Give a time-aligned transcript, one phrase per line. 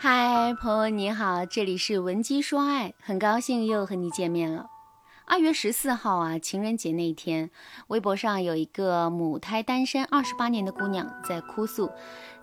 [0.00, 4.70] 嗨，朋友你好，这里是文姬说爱，很高兴又和你见面了。
[5.26, 7.50] 二月十四号啊，情人节那一天，
[7.88, 11.90] 微博上有一个母胎单身二十八年的姑娘在哭诉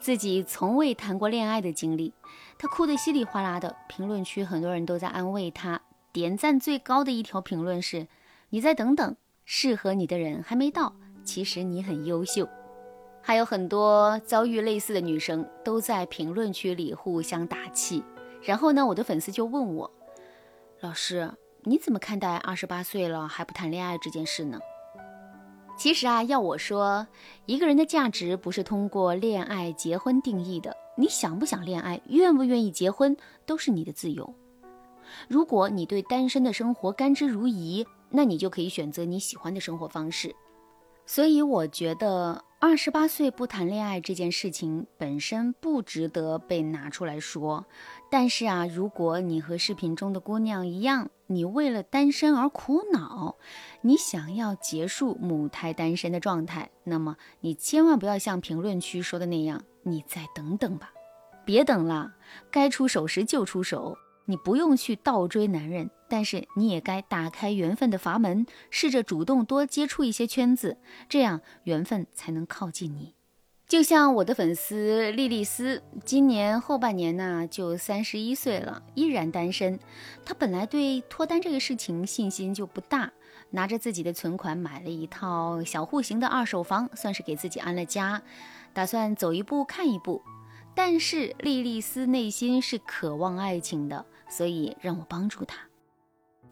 [0.02, 2.12] 自己从未谈过恋爱的经历，
[2.57, 3.74] 她哭得稀里哗啦的。
[3.88, 5.80] 评论区很多人都在安慰她，
[6.12, 8.10] 点赞最高的一条评论是
[8.52, 9.16] ：“你再等等，
[9.46, 10.94] 适合你的人还没到，
[11.24, 12.50] 其实你很优秀。”
[13.28, 18.04] 还有很多遭遇类似的女生都在评论区里互相打气。
[18.44, 19.90] 然后呢，我的粉丝就问我
[20.80, 24.59] ：“老师，你怎么看待二十八岁了还不谈恋爱这件事呢？”
[25.76, 27.08] 其实啊，要我说，
[27.48, 30.77] 一个人的价值不是通过恋爱、结婚定义的。
[30.96, 34.35] 你想不想恋爱，愿不愿意结婚，都是你的自由。
[35.27, 40.35] 如果你对单身的生活甘之如饴，那你就可以选择你喜欢的生活方式。
[41.07, 42.44] 所以我觉得。
[42.68, 47.64] 二十八岁不谈恋爱这件事情本身不值得被拿出来说，
[48.10, 53.35] 但是啊，如果你和视频中的姑娘一样，你为了单身而苦恼，
[53.82, 60.91] 你想要结束母胎单身的状态，那么你千万不要像评论区说的那样，你再等等吧，
[61.46, 62.16] 别等了，
[62.50, 63.96] 该出手时就出手。
[64.28, 70.78] 你不用去倒追男人，但是你也该打开缘分的阀门，试着主动多接触一些圈子，
[71.09, 73.13] 这样缘分才能靠近你。
[73.67, 79.79] 就像我的粉丝莉莉丝，今年后半年呢就三十一岁了，依然单身。
[80.23, 83.11] 她本来对脱单这个事情信心就不大，
[83.50, 88.22] 拿着自己的存款买了一套小户型的二手房，算是给自己安了家，
[88.73, 90.22] 打算走一步看一步。
[90.75, 94.06] 但是莉莉丝内心是渴望爱情的。
[94.28, 95.59] 所以让我帮助她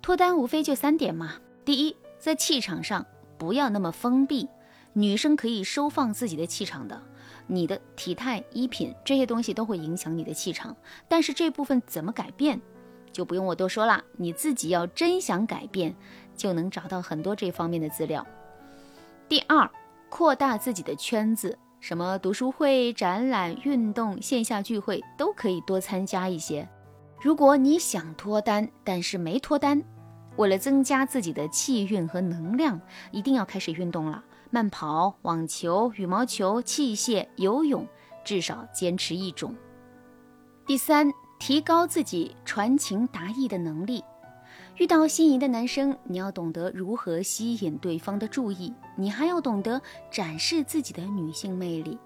[0.04, 1.36] 脱单，无非就三点嘛。
[1.64, 3.06] 第一，在气场上
[3.38, 4.50] 不要那么封闭，
[4.92, 7.02] 女生可以收放自己的气场的。
[7.48, 10.76] 你的体态、衣品这些东西都会影响你的气场，
[11.08, 12.60] 但是这部分怎么改变，
[13.14, 14.04] 就不用我多说了。
[14.18, 15.96] 你自己要真想改变，
[16.36, 18.28] 就能找到很多这方面的资料。
[19.30, 19.72] 第二，
[20.10, 26.68] 扩大自己的圈子，什么读书会、展览、运动、线下聚会都可以多参加一些。
[27.24, 29.82] 如果你想脱单，但是没脱单，
[30.36, 32.78] 为了增加自己的气运和能量，
[33.14, 34.22] 一定要开始运动了。
[34.50, 37.88] 慢跑、网球、羽毛球、器械、游泳，
[38.26, 39.56] 至少坚持一种。
[40.66, 44.04] 第三，提高自己传情达意的能力。
[44.76, 51.98] 遇到心仪的男生，你要懂得如何吸引对方的注意，你还要懂得展示自己的女性魅力。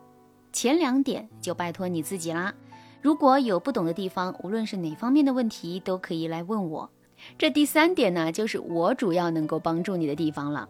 [0.54, 2.54] 前两点就拜托你自己啦。
[3.02, 6.90] 如果有不懂的地方，无论是哪方面的问题，都可以来问我。
[7.38, 10.68] 这第三点呢，就是我主要能够帮助你的地方了。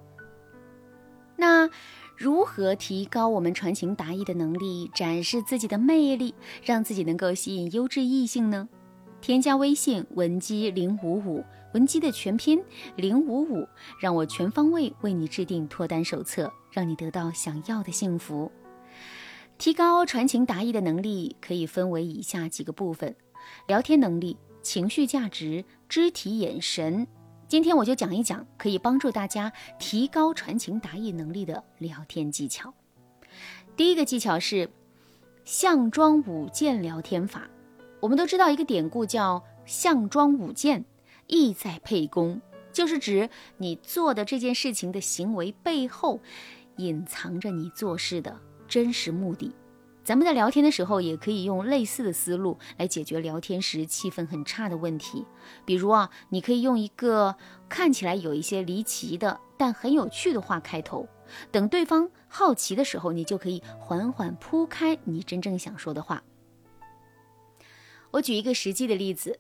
[1.36, 1.70] 那
[2.16, 6.34] 如何提高我们传情达意的能力，展示自己的魅力，
[6.64, 8.68] 让自己能够吸引优质异性呢？
[9.20, 11.44] 添加微信文姬零五五，
[11.74, 12.64] 文姬的全拼
[12.96, 13.68] 零五五，
[14.00, 18.52] 让我全方位为你制定脱单手册，让你得到想要的幸福。
[19.58, 23.16] 提高传情达意的能力可以分为以下几个部分：
[23.66, 27.08] 聊天能力、情绪价值、肢体眼神。
[27.48, 32.72] 今天我就讲一讲可以帮助大家提高传情达意能力的聊天技巧。
[33.76, 34.70] 第一个技巧是
[35.44, 37.50] 项庄舞剑聊天法。
[38.00, 40.86] 我们都知道一个典故叫项庄舞剑，
[41.26, 42.40] 意在沛公，
[42.72, 46.22] 就是指你做的这件事情的行为背后
[46.76, 48.40] 隐藏着你做事的。
[48.68, 49.52] 真实目的，
[50.04, 55.26] 咱们在聊天的时候也可以用类似的思路来解决聊天时气氛很差的问题。
[55.66, 57.36] 比如啊，你可以用一个
[57.68, 61.08] 看起来有一些离奇的但很有趣的话开头，
[61.52, 66.24] 等对方好奇的时候，你就可以缓缓铺开你真正想说的话。
[68.12, 69.40] 我举一个实际的例子：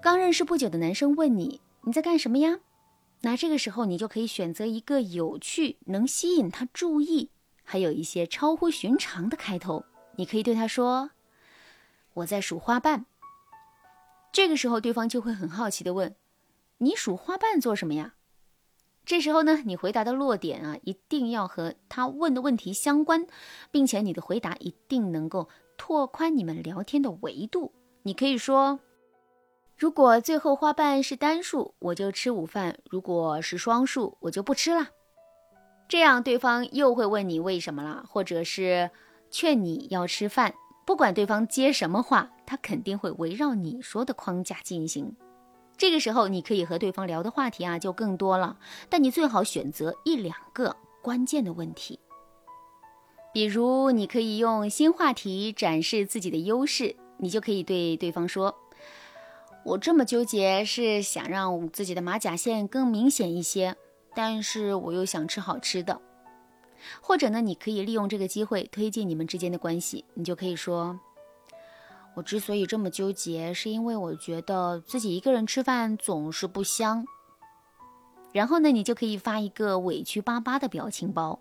[0.00, 2.60] 刚认识不久的男生问你你在干什么呀？
[3.20, 7.30] 那这个时候你就可以选择一个有趣、能吸引他注意。
[7.72, 11.12] 还有一些超乎寻常的开头，你可以对他说
[12.12, 13.06] ：“我在数花瓣。”
[14.30, 16.14] 这个时候，对方就会很好奇的问
[16.76, 18.12] ：“你数花瓣做什么呀？”
[19.06, 23.26] 这时候呢，你回答的落点啊，一定要和他问的问题相关，
[23.70, 25.48] 并且你的回答一定能够
[25.78, 27.72] 拓宽你们聊天的维度。
[28.02, 28.80] 你可以说
[29.78, 34.90] ：“如果最后花瓣是单数，我就吃午饭；如果是双数，我就不吃了。”
[35.92, 38.90] 这样对方又会问你为什么了，或者是
[39.30, 40.54] 劝你要吃饭。
[40.86, 45.14] 不管对方接什么话，他肯定会围绕你说的框架进行。
[45.76, 48.56] 这个时候，你可以和对方聊的话题啊就更多了，
[48.88, 52.00] 但你最好选择一两个关键的问题。
[53.34, 56.96] 比如，你可以用新话题展示自己的优势。
[57.18, 58.54] 你就可以对对方说
[59.66, 63.76] ：“我这么纠结是想让自己的马甲线更明显一些，
[64.14, 66.00] 但是我又想吃好吃的。”
[67.00, 70.98] 或者呢，你可以利用这个机会推进你们之间的关系，你就可以说
[72.14, 77.06] ：“我之所以这么纠结，是因为我觉得自己一个人吃饭总是不香。”
[78.32, 81.38] 然后呢，你就可以发一个委屈巴巴的表情包。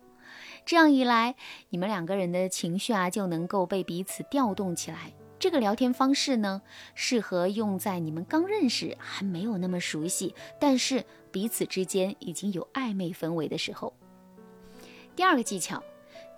[0.65, 1.35] 这样一来，
[1.69, 5.13] 你们两个人的情绪啊就能够被彼此调动起来。
[5.41, 6.61] 这个聊天方式呢，
[6.93, 13.91] 适合用在你们刚认识、还没有那么熟悉，但是彼此之间已经有暧昧氛围的时候。
[15.15, 15.81] 第二个技巧，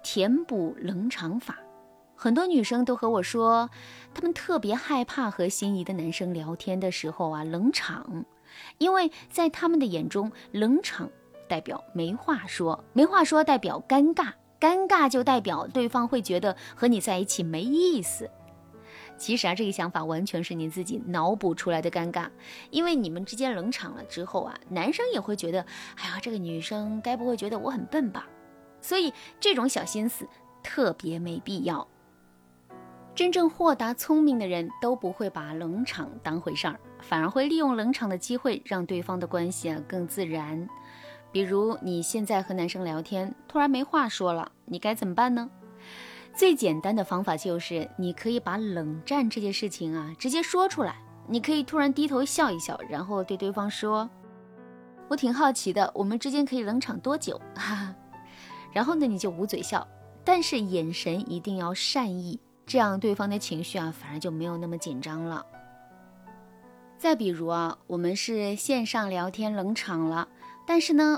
[0.03, 1.59] 填补冷场法。
[2.15, 3.69] 很多女生都和我说，
[4.13, 8.23] 她们特别害怕和心仪的男生聊天的时候啊冷场，
[8.77, 11.09] 因为在他们的眼中，冷场。
[11.49, 18.31] 代表没话说，没话说代表尴尬，尴尬就代表对方会觉得和你在一起没意思。
[19.17, 22.27] 其实啊，这个想法完全是你自己脑补出来的尴尬，
[22.69, 25.65] 因为你们之间冷场了之后啊，男生也会觉得，
[25.95, 28.27] 哎呀，这个女生该不会觉得我很笨吧？
[28.81, 30.27] 所以这种小心思
[30.61, 31.87] 特别没必要。
[33.15, 40.67] 真正豁达聪明的人都不会把冷场当回事儿，反而会利用冷场的机会让对方的关系啊更自然。
[41.31, 45.49] 比如你现在和男生聊天，突然没话说了，你该怎么办呢？
[46.35, 50.95] 最简单的方法就是，你可以把冷战这件事情啊直接说出来。
[51.27, 54.09] 你可以突然低头笑一笑，然后对对方说
[55.07, 57.95] ：“我挺好奇的，我们之间可以冷场多久？”哈哈。
[58.73, 59.87] 然后呢，你就捂嘴笑，
[60.25, 65.45] 但是眼神一定要善意，这样对方的情绪啊反而就没有那么紧张了。
[66.97, 70.27] 再比如啊，我们是线上聊天冷场了。
[70.65, 71.17] 但是呢，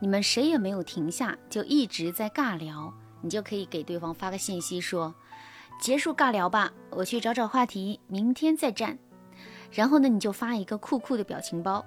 [0.00, 2.92] 你们谁也没有停下，就一直在尬聊。
[3.20, 5.14] 你就可以给对方发个信息说
[5.80, 8.98] ：“结束尬聊吧，我去找找话题，明天再战。”
[9.72, 11.84] 然后呢，你就发一个酷酷的表情包。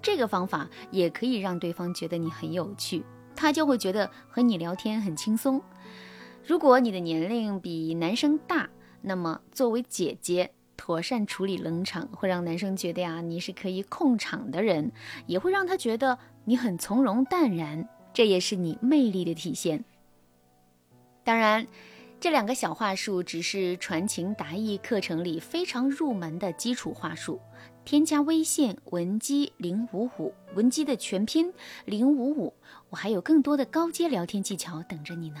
[0.00, 3.04] 这个方法也可以让对方觉得你很有趣，
[3.36, 5.62] 他就会觉得和你聊天很轻松。
[6.44, 8.68] 如果你的年龄比男生大，
[9.00, 10.52] 那么作为姐姐。
[10.74, 14.90] 妥善处理冷场，会让男生觉得呀，你是可以控场的人，
[15.28, 19.84] 也会让他觉得你很从容淡然，这也是你魅力的体现。
[21.24, 21.66] 当然，
[22.20, 27.40] 这两个小话术只是传情达意课程里非常入门的基础话术。
[27.84, 31.52] 添加微信文姬零五五，文姬的全拼
[31.84, 32.54] 零五五，
[32.90, 35.40] 我还有更多的高阶聊天技巧等着你呢。